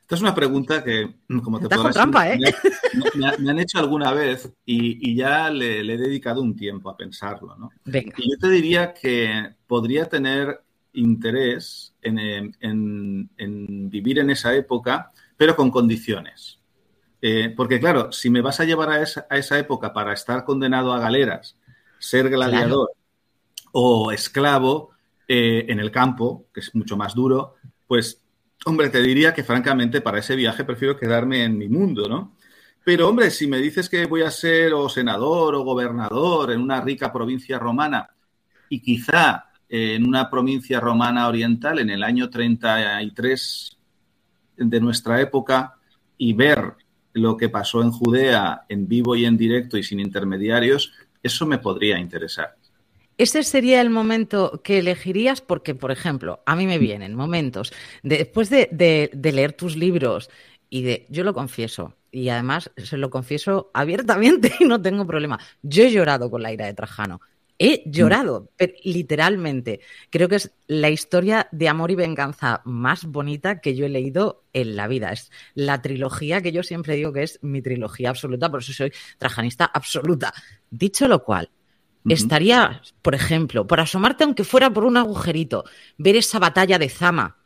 [0.01, 2.37] Esta es una pregunta que, como te puedo trampa, ¿eh?
[3.15, 7.55] me, han hecho alguna vez y, ya le, he dedicado un tiempo a pensarlo.
[7.57, 7.71] ¿no?
[7.85, 10.61] Y yo te diría que podría tener
[10.93, 16.59] interés en, vivir en esa época, pero con condiciones.
[17.21, 20.99] Eh, porque claro, si me vas a llevar a esa, época para estar condenado a
[20.99, 21.57] galeras,
[21.97, 22.91] ser gladiador
[23.71, 24.91] o esclavo
[25.27, 27.55] eh, en el campo, que es mucho más duro,
[27.87, 28.21] pues,
[28.65, 32.35] hombre, te diría que francamente para ese viaje prefiero quedarme en mi mundo, ¿no?
[32.83, 36.81] Pero, hombre, si me dices que voy a ser o senador o gobernador en una
[36.81, 38.11] rica provincia romana
[38.69, 43.77] y quizá en una provincia romana oriental en el año 33
[44.57, 45.75] de nuestra época
[46.17, 46.73] y ver
[47.13, 51.57] lo que pasó en Judea en vivo y en directo y sin intermediarios, eso me
[51.57, 52.55] podría interesar.
[53.17, 57.71] Ese sería el momento que elegirías porque, por ejemplo, a mí me vienen momentos,
[58.03, 60.29] después de, de leer tus libros
[60.69, 65.39] y de, yo lo confieso, y además se lo confieso abiertamente y no tengo problema,
[65.61, 67.21] yo he llorado con la ira de Trajano.
[67.57, 67.91] He mm.
[67.91, 68.51] llorado,
[68.83, 69.79] literalmente.
[70.09, 74.43] Creo que es la historia de amor y venganza más bonita que yo he leído
[74.53, 75.11] en la vida.
[75.11, 78.91] Es la trilogía que yo siempre digo que es mi trilogía absoluta, por eso soy
[79.17, 80.33] trajanista absoluta.
[80.69, 81.49] Dicho lo cual,
[82.07, 85.63] estaría, por ejemplo, por asomarte aunque fuera por un agujerito,
[85.97, 87.37] ver esa batalla de Zama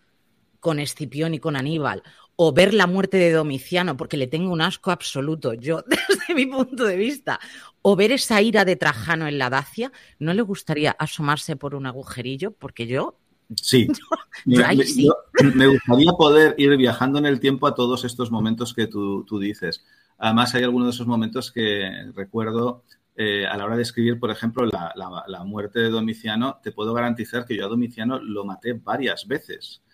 [0.59, 2.03] con Escipión y con Aníbal,
[2.35, 6.45] o ver la muerte de Domiciano, porque le tengo un asco absoluto, yo, desde mi
[6.45, 7.39] punto de vista,
[7.81, 11.85] o ver esa ira de Trajano en la Dacia, ¿no le gustaría asomarse por un
[11.85, 12.51] agujerillo?
[12.51, 13.17] Porque yo...
[13.55, 13.87] Sí,
[14.45, 19.83] me, gustaría poder ir viajando en el tiempo a todos estos momentos que tú, dices.
[20.19, 22.83] Además, hay algunos de esos momentos que recuerdo
[23.15, 27.45] eh, a la hora de escribir, por ejemplo, la, muerte de Domiciano, te puedo garantizar
[27.45, 29.81] que yo a Domiciano lo maté varias veces.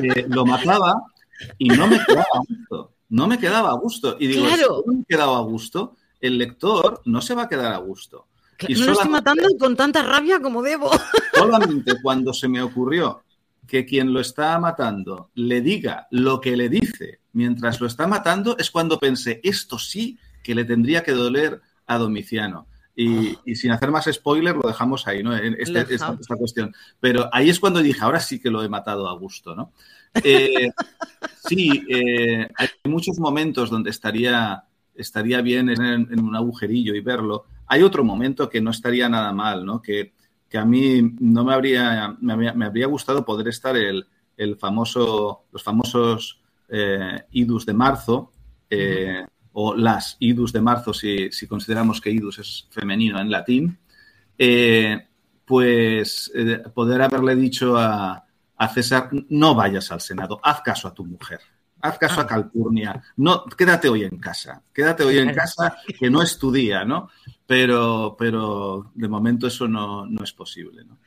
[0.00, 0.94] Eh, lo mataba
[1.58, 2.94] y no me quedaba a gusto.
[3.08, 4.16] No me quedaba a gusto.
[4.20, 7.72] Y digo, si no me quedaba a gusto, el lector no se va a quedar
[7.72, 8.26] a gusto.
[8.66, 10.90] Y no lo estoy matando con tanta rabia como debo.
[11.34, 13.22] Solamente cuando se me ocurrió
[13.66, 18.56] que quien lo está matando le diga lo que le dice mientras lo está matando,
[18.58, 22.66] es cuando pensé, esto sí que le tendría que doler a Domiciano.
[22.96, 23.40] Y, ah.
[23.54, 25.36] sin hacer más spoiler, lo dejamos ahí, ¿no?
[25.36, 26.74] Este, esta, cuestión.
[26.98, 29.72] Pero ahí es cuando dije, ahora sí que lo he matado a gusto, ¿no?
[30.24, 30.70] Eh,
[31.46, 34.64] sí, eh, hay muchos momentos donde estaría,
[34.98, 37.46] estaría bien en, en, un agujerillo y verlo.
[37.66, 39.80] Hay otro momento que no estaría nada mal, ¿no?
[39.80, 40.12] Que
[40.48, 44.06] que a mí no me habría, me habría, gustado poder estar el,
[44.36, 48.32] el famoso, los famosos eh, idus de marzo,
[48.70, 53.78] eh, o las idus de marzo, si, si, consideramos que idus es femenino en latín,
[54.38, 55.06] eh,
[55.44, 56.30] pues
[56.74, 58.24] poder haberle dicho a,
[58.56, 61.40] a, César, no vayas al Senado, haz caso a tu mujer.
[61.80, 62.26] Haz caso a ah.
[62.26, 63.02] Calpurnia.
[63.16, 64.62] No, quédate hoy en casa.
[64.72, 67.08] Quédate hoy en casa, que no es tu día, ¿no?
[67.48, 70.84] pero, pero de momento eso no, no es posible.
[70.84, 70.98] ¿no?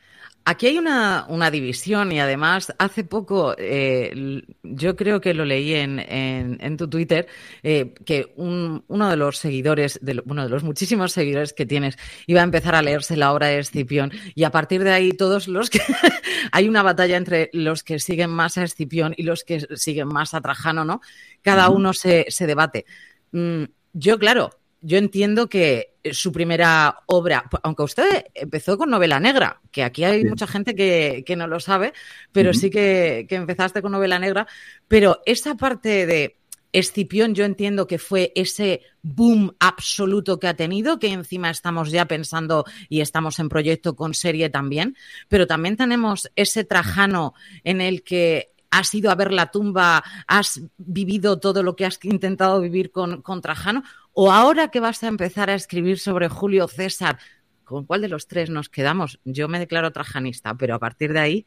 [0.43, 5.75] Aquí hay una, una, división y además hace poco, eh, yo creo que lo leí
[5.75, 7.27] en, en, tu Twitter,
[7.61, 11.95] eh, que un, uno de los seguidores, de uno de los muchísimos seguidores que tienes,
[12.25, 15.47] iba a empezar a leerse la obra de Escipión y a partir de ahí todos
[15.47, 15.79] los que...
[16.51, 20.33] hay una batalla entre los que siguen más a Escipión y los que siguen más
[20.33, 21.01] a Trajano, ¿no?
[21.43, 22.85] Cada uno se, se debate.
[23.31, 24.49] Mm, yo, claro,
[24.81, 30.25] yo entiendo que su primera obra, aunque usted empezó con novela negra, que aquí hay
[30.25, 31.93] mucha gente que, no lo sabe,
[32.31, 34.47] pero sí que, empezaste con novela negra,
[34.87, 36.37] pero esa parte de
[36.73, 42.05] Escipión yo entiendo que fue ese boom absoluto que ha tenido, que encima estamos ya
[42.05, 44.95] pensando y estamos en proyecto con serie también,
[45.27, 47.33] pero también tenemos ese Trajano
[47.65, 51.99] en el que has ido a ver la tumba, has vivido todo lo que has
[52.03, 56.67] intentado vivir con, con Trajano, o ahora que vas a empezar a escribir sobre Julio
[56.67, 57.17] César,
[57.63, 59.19] ¿con cuál de los tres nos quedamos?
[59.23, 61.45] Yo me declaro trajanista, pero a partir de ahí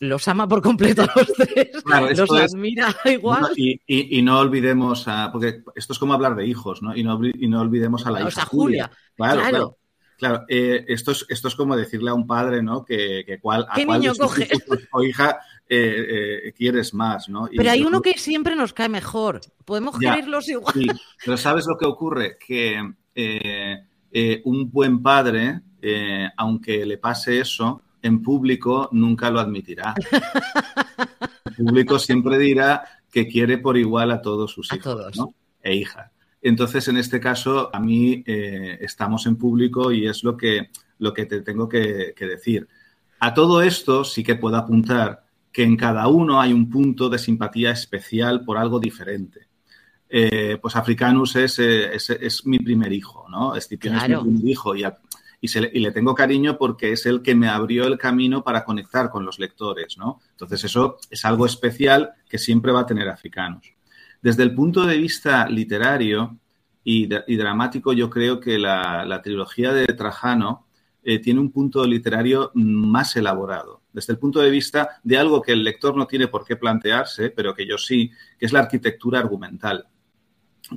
[0.00, 3.52] los ama por completo a los tres, los admira igual.
[3.56, 6.96] Y, no olvidemos, porque esto es como hablar de hijos, ¿no?
[6.96, 8.90] Y no, olvidemos a la hija Julia.
[9.16, 9.76] Claro,
[10.16, 10.44] claro.
[10.48, 12.84] Eh, esto, es, esto es como decirle a un padre, ¿no?
[12.84, 14.38] Que, cuál, a cuál de sus
[14.92, 15.38] o hija
[15.74, 17.48] eh, eh, quieres más, ¿no?
[17.54, 19.40] pero hay uno que siempre nos cae mejor.
[19.64, 20.74] Podemos quererlos igual.
[21.24, 22.36] pero ¿sabes lo que ocurre?
[22.38, 22.80] Que
[23.14, 25.60] eh, un buen padre,
[26.36, 29.94] aunque le pase eso, en público nunca lo admitirá.
[31.56, 32.82] En público siempre dirá
[33.12, 35.12] que quiere por igual a todos sus hijos
[35.62, 36.10] e hijas.
[36.42, 41.26] Entonces, en este caso, a mí estamos en público y es lo que, lo que
[41.26, 42.66] te tengo que, que decir.
[43.20, 45.23] A todo esto sí que puedo apuntar
[45.54, 49.46] que en cada uno hay un punto de simpatía especial por algo diferente.
[50.08, 53.54] Eh, pues Africanus es, eh, es, es, mi primer hijo, ¿no?
[53.54, 54.84] Escipión es mi primer hijo y,
[55.40, 59.24] y, le tengo cariño porque es el que me abrió el camino para conectar con
[59.24, 60.20] los lectores, ¿no?
[60.32, 63.74] Entonces eso es algo especial que siempre va a tener Africanus.
[64.20, 66.36] Desde el punto de vista literario
[66.82, 70.66] y, dramático, yo creo que la, la trilogía de Trajano
[71.04, 75.52] eh, tiene un punto literario más elaborado desde el punto de vista de algo que
[75.52, 79.20] el lector no tiene por qué plantearse, pero que yo sí, que es la arquitectura
[79.20, 79.86] argumental.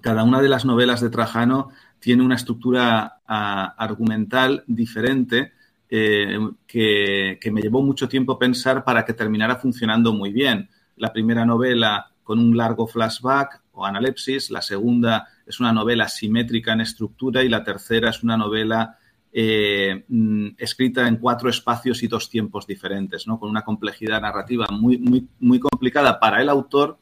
[0.01, 5.53] Cada una de las novelas de Trajano tiene una estructura ah, argumental diferente
[5.89, 10.69] eh, que, me llevó mucho tiempo pensar para que terminara funcionando muy bien.
[10.97, 16.73] La primera novela con un largo flashback o analepsis, la segunda es una novela simétrica
[16.73, 18.97] en estructura y la tercera es una novela
[19.33, 23.39] eh, mm, escrita en cuatro espacios y dos tiempos diferentes, ¿no?
[23.39, 26.97] con una complejidad narrativa muy, muy, muy complicada para el autor,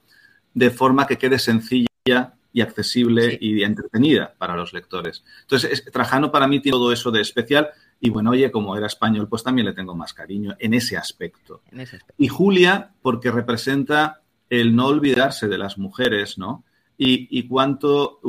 [0.54, 1.86] de forma que quede sencilla
[2.52, 5.24] y accesible y entretenida para los lectores.
[5.42, 9.28] Entonces, Trajano para mí tiene todo eso de especial y bueno, oye, como era español,
[9.28, 11.62] pues también le tengo más cariño en ese aspecto.
[11.72, 12.16] En ese aspecto.
[12.18, 16.64] Y Julia, porque representa el no olvidarse de las mujeres, ¿no?
[16.98, 18.22] Y, y, cuánto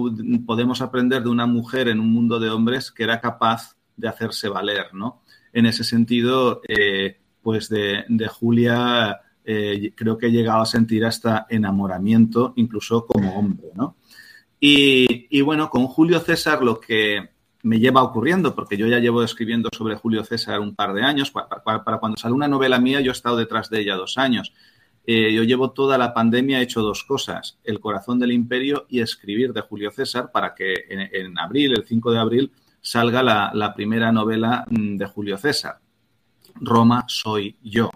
[0.45, 4.49] podemos aprender de una mujer en un mundo de hombres que era capaz de hacerse
[4.49, 5.22] valer, ¿no?
[5.53, 11.47] En ese sentido, eh, pues de, Julia eh, creo que he llegado a sentir hasta
[11.49, 13.97] enamoramiento, incluso como hombre, ¿no?
[14.59, 17.28] Y, bueno, con Julio César lo que
[17.62, 21.30] me lleva ocurriendo, porque yo ya llevo escribiendo sobre Julio César un par de años,
[21.30, 24.53] para, cuando sale una novela mía yo he estado detrás de ella dos años.
[25.07, 29.53] eh, yo llevo toda la pandemia hecho dos cosas, El corazón del imperio y escribir
[29.53, 32.53] de Julio César para que en, abril, el 5 de abril,
[32.87, 33.20] salga
[33.53, 35.80] la, primera novela mm, de Julio César,
[36.55, 37.91] Roma soy yo,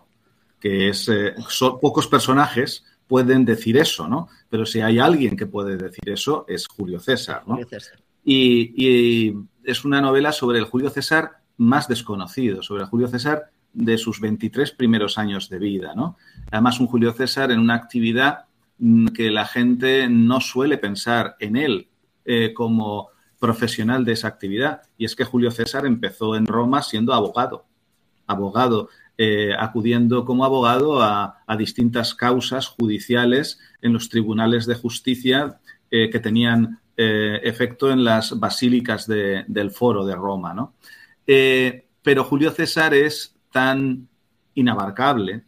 [0.59, 4.29] que es, eh, son, pocos personajes pueden decir eso, ¿no?
[4.49, 7.61] Pero si hay alguien que puede decir eso, es Julio César, ¿no?
[8.25, 9.33] Y,
[9.63, 14.21] es una novela sobre el Julio César más desconocido, sobre el Julio César de sus
[14.21, 16.17] 23 primeros años de vida, ¿no?
[16.51, 18.47] Además, un Julio César en una actividad
[18.79, 21.89] mm, que la gente no suele pensar en él
[22.25, 23.11] eh, como
[23.41, 24.83] profesional de esa actividad.
[24.97, 27.65] Y es que Julio César empezó en Roma siendo abogado,
[28.29, 28.89] abogado,
[29.19, 35.59] eh, acudiendo como abogado a, distintas causas judiciales en los tribunales de justicia
[35.91, 40.75] eh, que tenían efecto en las basílicas del foro de Roma, ¿no?
[41.25, 44.07] pero Julio César es tan
[44.53, 45.45] inabarcable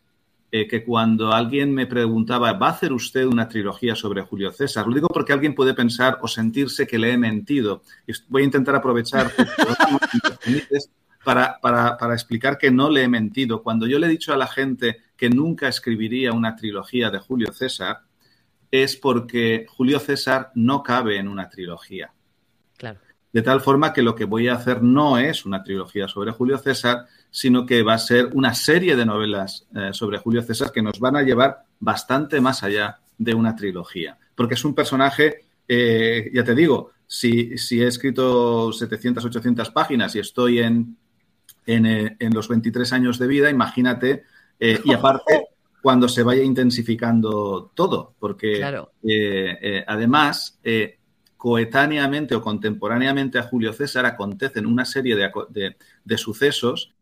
[0.54, 4.86] eh, que cuando alguien me preguntaba, ¿va a hacer usted una trilogía sobre Julio César?
[4.86, 7.82] Lo digo porque alguien puede pensar o sentirse que le he mentido.
[8.28, 9.32] Voy a intentar aprovechar
[11.24, 13.62] para, para, para explicar que no le he mentido.
[13.62, 17.50] Cuando yo le he dicho a la gente que nunca escribiría una trilogía de Julio
[17.54, 18.02] César,
[18.70, 22.12] es porque Julio César no cabe en una trilogía.
[22.76, 23.00] Claro.
[23.32, 26.58] De tal forma que lo que voy a hacer no es una trilogía sobre Julio
[26.58, 30.82] César, sino que va a ser una serie de novelas eh, sobre Julio César que
[30.82, 34.18] nos van a llevar bastante más allá de una trilogía.
[34.34, 40.18] Porque es un personaje, eh, ya te digo, si, he escrito 700, 800 páginas y
[40.18, 40.98] estoy en,
[41.66, 44.24] en, eh, los 23 años de vida, imagínate,
[44.60, 45.46] y aparte
[45.82, 48.62] cuando se vaya intensificando todo, porque
[49.86, 50.60] además
[51.42, 56.94] coetáneamente o contemporáneamente a Julio César acontecen una serie de, sucesos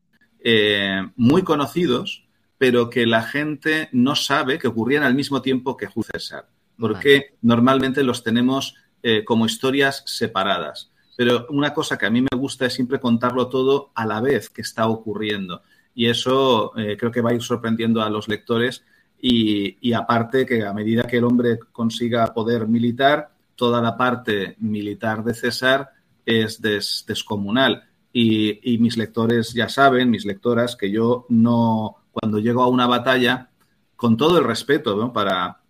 [0.43, 2.25] eh, muy conocidos,
[2.59, 7.35] pero que la gente no sabe que ocurrían al mismo tiempo que Julio César, porque
[7.43, 10.91] normalmente los tenemos eh, como historias separadas.
[11.17, 14.49] Pero una cosa que a mí me gusta es siempre contarlo todo a la vez
[14.49, 15.63] que está ocurriendo.
[15.95, 18.85] Y eso eh, creo que va a ir sorprendiendo a los lectores.
[19.23, 25.23] y aparte que a medida que el hombre consiga poder militar, toda la parte militar
[25.23, 25.91] de César
[26.25, 27.90] es descomunal.
[28.13, 33.51] Y, mis lectores ya saben, mis lectoras, que yo no, cuando llego a una batalla,
[33.95, 35.61] con todo el respeto para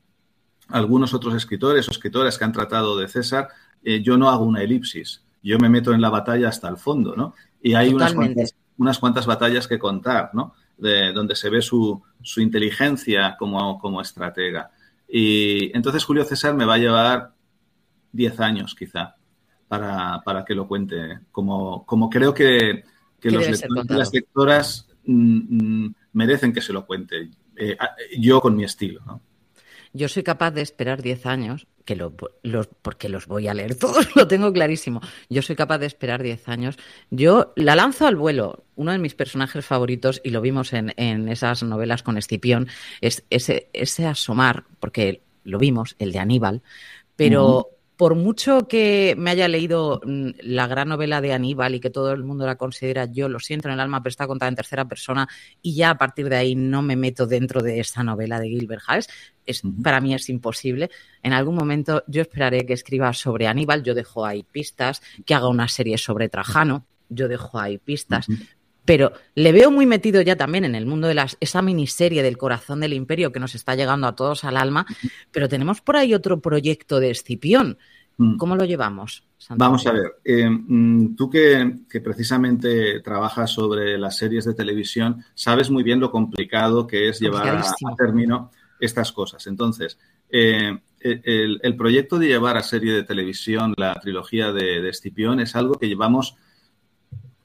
[0.68, 3.48] algunos otros escritores o escritoras que han tratado de César,
[3.82, 5.22] eh, yo no hago una elipsis.
[5.42, 7.34] Yo me meto en la batalla hasta el fondo, ¿no?
[7.62, 10.54] Y hay unas cuantas, unas cuantas, batallas que contar, ¿no?
[10.78, 14.70] De, donde se ve su, su inteligencia como, como estratega.
[15.08, 17.32] Y entonces Julio César me va a llevar
[18.12, 19.16] 10 años quizá
[19.70, 22.82] para, para, que lo cuente, como, como creo que,
[23.20, 27.76] que los lectores y las lectoras mm, mm, merecen que se lo cuente, eh,
[28.18, 29.00] yo con mi estilo.
[29.06, 29.20] ¿no?
[29.92, 32.16] Yo soy capaz de esperar 10 años, que lo,
[32.82, 35.00] porque los voy a leer todos, lo tengo clarísimo.
[35.28, 36.76] Yo soy capaz de esperar 10 años.
[37.10, 38.64] Yo la lanzo al vuelo.
[38.74, 42.66] Uno de mis personajes favoritos, y lo vimos en, en esas novelas con Escipión,
[43.00, 46.62] es ese, ese asomar, porque lo vimos, el de Aníbal,
[47.14, 47.68] pero
[48.00, 52.12] por mucho que me haya leído mm, la gran novela de Aníbal y que todo
[52.12, 54.88] el mundo la considera, yo lo siento en el alma, pero está contada en tercera
[54.88, 55.28] persona
[55.60, 58.80] y ya a partir de ahí no me meto dentro de esta novela de Gilbert
[58.86, 59.06] Hales.
[59.44, 60.90] Es, Para mí es imposible.
[61.22, 65.48] En algún momento yo esperaré que escriba sobre Aníbal, yo dejo ahí pistas, que haga
[65.48, 68.28] una serie sobre Trajano, yo dejo ahí pistas,
[68.84, 72.38] pero le veo muy metido ya también en el mundo de las, esa miniserie del
[72.38, 74.86] corazón del imperio que nos está llegando a todos al alma,
[75.30, 77.78] pero tenemos por ahí otro proyecto de Escipión.
[78.16, 78.36] Mm.
[78.36, 79.24] ¿Cómo lo llevamos?
[79.50, 85.70] Vamos a ver, eh, mm, tú que, precisamente trabajas sobre las series de televisión, sabes
[85.70, 89.46] muy bien lo complicado que es llevar a, término estas cosas.
[89.46, 95.40] Entonces, eh, el, proyecto de llevar a serie de televisión la trilogía de, de Escipión
[95.40, 96.36] es algo que llevamos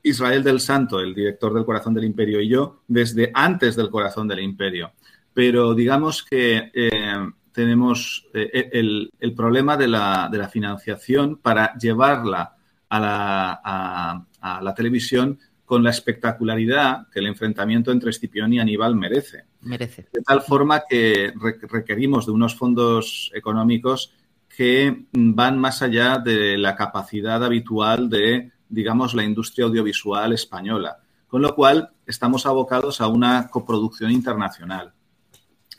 [0.05, 4.27] Israel del Santo, el director del Corazón del Imperio, y yo desde antes del Corazón
[4.27, 4.91] del Imperio.
[5.33, 12.55] Pero digamos que eh, tenemos eh, el, problema de la, financiación para llevarla
[12.89, 14.23] a
[14.61, 19.45] la, televisión con la espectacularidad que el enfrentamiento entre Escipión y Aníbal merece.
[19.61, 20.07] Merece.
[20.13, 21.33] De tal forma que
[21.67, 24.13] requerimos de unos fondos económicos
[24.55, 30.97] que van más allá de la capacidad habitual de digamos, la industria audiovisual española,
[31.27, 34.93] con lo cual estamos abocados a una coproducción internacional.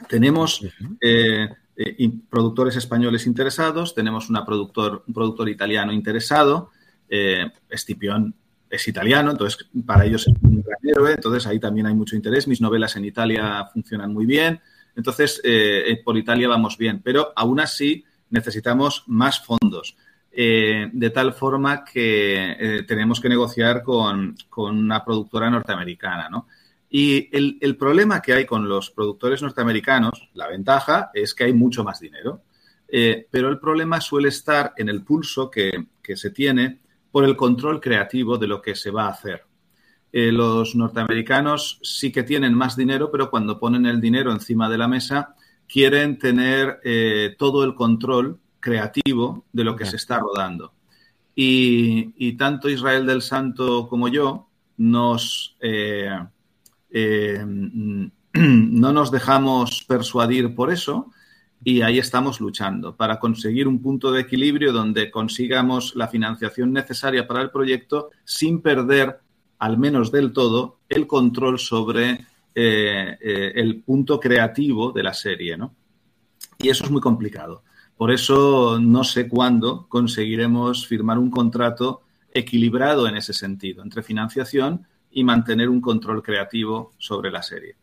[0.09, 0.66] Tenemos
[1.01, 6.70] eh, eh, productores españoles interesados, tenemos una productor, un productor italiano interesado,
[7.09, 8.34] eh, Estipión
[8.68, 12.49] es italiano, entonces para ellos es un gran héroe, entonces ahí también hay mucho interés.
[12.49, 14.61] Mis novelas en Italia funcionan muy bien.
[14.97, 19.97] Entonces, eh, por Italia vamos bien, pero aún así necesitamos más fondos.
[20.39, 26.47] Eh, de tal forma que eh, tenemos que negociar con, una productora norteamericana, ¿no?
[26.91, 31.84] Y el, problema que hay con los productores norteamericanos, la ventaja es que hay mucho
[31.84, 32.43] más dinero,
[32.87, 36.80] eh, pero el problema suele estar en el pulso que, se tiene
[37.11, 39.43] por el control creativo de lo que se va a hacer.
[40.12, 44.87] los norteamericanos sí que tienen más dinero, pero cuando ponen el dinero encima de la
[44.87, 45.34] mesa,
[45.66, 46.80] quieren tener
[47.39, 50.73] todo el control creativo de lo que se está rodando.
[51.37, 56.19] Y, tanto Israel del Santo como yo nos, eh,
[56.91, 61.12] eh, no nos dejamos persuadir por eso
[61.62, 67.29] y ahí estamos luchando para conseguir un punto de equilibrio donde consigamos la financiación necesaria
[67.29, 69.21] para el proyecto sin perder,
[69.61, 73.17] al menos del todo, el control sobre eh,
[73.55, 75.57] el punto creativo de la serie.
[75.57, 75.73] ¿no?
[76.59, 77.62] Y eso es muy complicado.
[77.97, 84.86] Por eso no sé cuándo conseguiremos firmar un contrato equilibrado en ese sentido, entre financiación
[85.11, 87.76] y mantener un control creativo sobre la serie.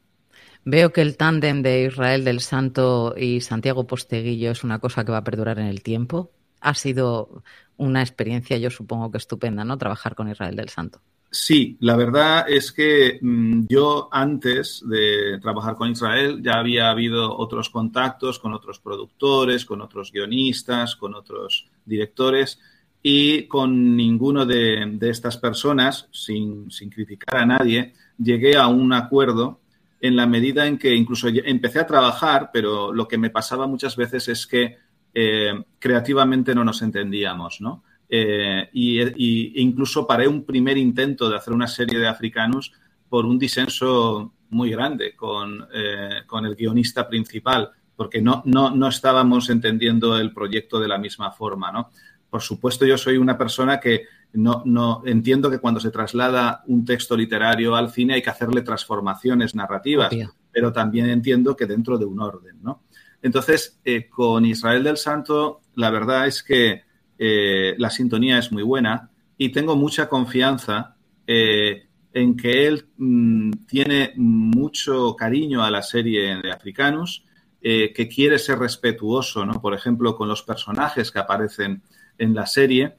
[0.66, 5.12] Veo que el tándem de Israel del Santo y Santiago Posteguillo es una cosa que
[5.12, 6.32] va a perdurar en el tiempo.
[6.62, 7.44] Ha sido
[7.76, 9.78] una experiencia, yo supongo que estupenda, ¿no?
[9.78, 11.02] Trabajar con Israel del Santo.
[11.34, 17.36] Sí, la verdad es que mm, yo antes de trabajar con Israel ya había habido
[17.36, 22.60] otros contactos con otros productores, con otros guionistas, con otros directores
[23.02, 29.60] y con ninguno de, estas personas, sin, criticar a nadie, llegué a un acuerdo
[30.02, 33.96] en la medida en que incluso empecé a trabajar, pero lo que me pasaba muchas
[33.96, 34.78] veces es que
[35.16, 37.84] eh, creativamente no nos entendíamos, ¿no?
[38.16, 42.72] Eh, y, incluso paré un primer intento de hacer una serie de africanos
[43.10, 48.88] por un disenso muy grande con, eh, con el guionista principal, porque no, no, no,
[48.88, 51.90] estábamos entendiendo el proyecto de la misma forma, ¿no?
[52.30, 54.04] Por supuesto, yo soy una persona que
[54.34, 58.62] no, no entiendo que cuando se traslada un texto literario al cine hay que hacerle
[58.62, 60.14] transformaciones narrativas,
[60.52, 62.84] pero también entiendo que dentro de un orden, ¿no?
[63.24, 66.84] Entonces, eh, con Israel del Santo, la verdad es que
[67.18, 70.96] eh, la sintonía es muy buena y tengo mucha confianza
[71.28, 77.26] eh, en que él mm, tiene mucho cariño a la serie de Africanos,
[77.62, 79.62] eh, que quiere ser respetuoso, ¿no?
[79.62, 81.82] Por ejemplo, con los personajes que aparecen
[82.18, 82.96] en la serie.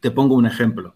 [0.00, 0.94] Te pongo un ejemplo.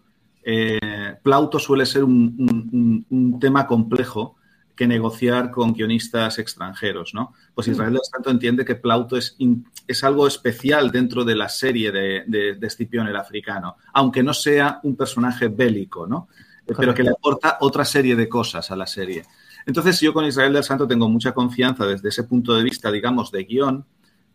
[1.21, 4.38] Plauto suele ser un tema complejo
[4.79, 7.33] que negociar con guionistas extranjeros, ¿no?
[7.53, 7.67] Pues.
[7.67, 9.35] Israel del Santo entiende que Plauto es,
[9.85, 14.79] es algo especial dentro de la serie de, de, Escipión el africano, aunque no sea
[14.83, 16.29] un personaje bélico, ¿no?
[16.65, 19.25] Pero que le aporta otra serie de cosas a la serie.
[19.65, 23.33] Entonces yo con Israel del Santo tengo mucha confianza desde ese punto de vista, digamos,
[23.33, 23.85] de guion,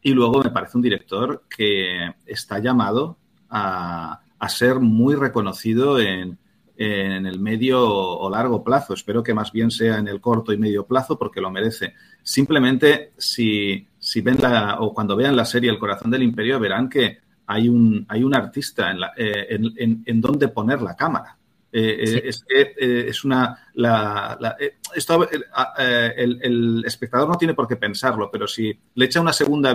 [0.02, 3.16] y luego me parece un director que está llamado
[3.48, 6.36] a, a ser muy reconocido en,
[6.76, 8.94] en el medio o largo plazo.
[8.94, 11.94] Espero que más bien sea en el corto y medio plazo porque lo merece.
[12.22, 16.88] Simplemente si, si ven la, o cuando vean la serie El corazón del imperio verán
[16.88, 21.36] que hay un, hay un artista en, eh, en, en, dónde poner la cámara.
[21.76, 23.68] Eh, eh, es es una.
[23.74, 24.56] La,
[24.94, 29.74] esto, el, el, espectador no tiene por qué pensarlo, pero si le echa una segunda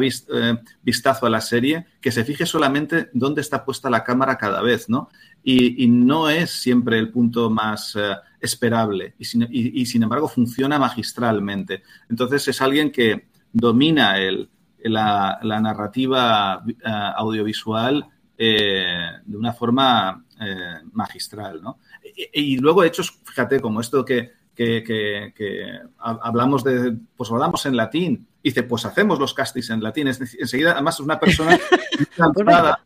[0.82, 4.88] vistazo a la serie, que se fije solamente dónde está puesta la cámara cada vez,
[4.88, 5.10] ¿no?
[5.43, 11.84] y, no es siempre el punto más eh, esperable y sin, embargo funciona magistralmente.
[12.10, 14.50] Entonces es alguien que domina el,
[14.84, 16.74] la, narrativa eh,
[17.16, 18.06] audiovisual
[18.38, 20.24] eh, de una forma
[20.92, 21.62] magistral.
[21.62, 21.80] ¿no?
[22.34, 28.64] Y, luego hechos, fíjate, como esto que, que, hablamos de, pues hablamos en latín, dice,
[28.64, 30.08] pues hacemos los castings en latín.
[30.08, 31.58] Es enseguida, además es una persona
[32.18, 32.86] lanzada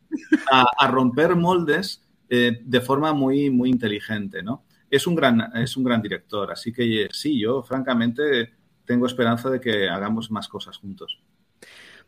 [0.52, 2.04] a, a romper moldes
[2.36, 4.64] eh, de forma muy, muy inteligente, ¿no?
[4.90, 8.54] Es un, gran, es un gran director, así que sí, yo francamente
[8.86, 11.22] tengo esperanza de que hagamos más cosas juntos.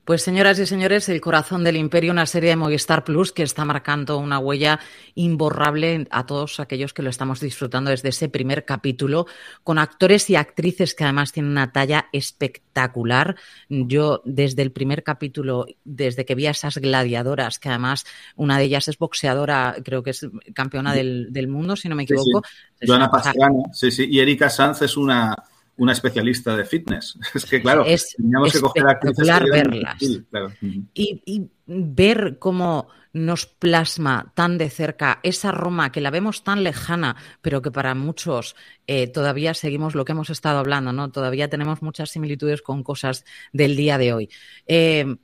[0.05, 3.65] Pues señoras y señores, El corazón del imperio, una serie de Movistar Plus que está
[3.65, 4.79] marcando una huella
[5.15, 9.25] imborrable a todos aquellos que lo estamos disfrutando desde ese primer capítulo,
[9.63, 13.35] con actores y actrices que además tienen una talla espectacular.
[13.67, 18.65] Yo desde el primer capítulo, desde que vi a esas gladiadoras, que además una de
[18.65, 22.43] ellas es boxeadora, creo que es campeona del, mundo, si no me equivoco.
[22.45, 22.87] Sí, sí.
[22.87, 25.35] Joana Pastrana, sí, sí, y Erika Sanz es una
[25.77, 27.17] una especialista de fitness.
[27.33, 29.97] Es que, claro, es teníamos que coger actrices verlas.
[30.29, 30.53] Claro.
[30.93, 36.63] Y, y, ver cómo nos plasma tan de cerca esa Roma que la vemos tan
[36.63, 38.55] lejana, pero que para muchos
[38.87, 41.11] eh, todavía seguimos lo que hemos estado hablando, ¿no?
[41.11, 43.23] Todavía tenemos muchas similitudes con cosas
[43.53, 44.29] del día de hoy.
[44.67, 45.15] Eh,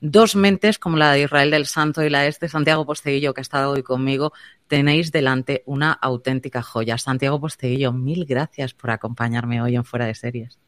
[0.00, 3.40] dos mentes como la de Israel del Santo y la de este Santiago Posteguillo que
[3.40, 4.32] ha estado hoy conmigo,
[4.68, 6.98] tenéis delante una auténtica joya.
[6.98, 10.58] Santiago Posteguillo, mil gracias por acompañarme hoy en Fuera de Series.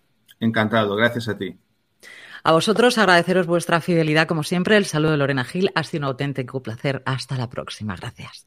[0.41, 1.57] Encantado, gracias a ti.
[2.45, 4.77] A vosotros agradeceros vuestra fidelidad como siempre.
[4.77, 7.03] El saludo de Lorena Gil ha sido un auténtico placer.
[7.05, 7.97] Hasta la próxima.
[7.97, 8.47] Gracias.